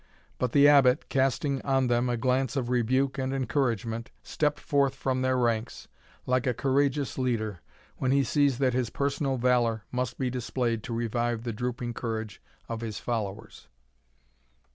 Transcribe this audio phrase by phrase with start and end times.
[0.39, 5.21] But the Abbot, casting on them a glance of rebuke and encouragement, stepped forth from
[5.21, 5.87] their ranks
[6.25, 7.59] like a courageous leader,
[7.97, 12.41] when he sees that his personal valour must be displayed to revive the drooping courage
[12.67, 13.67] of his followers.